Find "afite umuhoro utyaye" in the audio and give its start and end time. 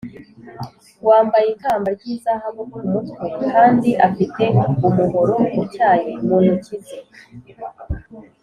4.07-6.11